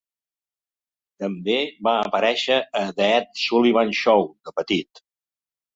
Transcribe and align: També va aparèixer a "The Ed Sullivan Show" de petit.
També 1.25 1.57
va 1.89 1.93
aparèixer 2.07 2.59
a 2.81 2.85
"The 3.01 3.13
Ed 3.21 3.31
Sullivan 3.47 3.95
Show" 4.03 4.29
de 4.49 4.61
petit. 4.63 5.09